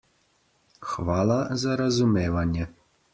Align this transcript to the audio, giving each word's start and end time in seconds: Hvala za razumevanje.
Hvala 0.93 1.37
za 1.65 1.75
razumevanje. 1.83 2.67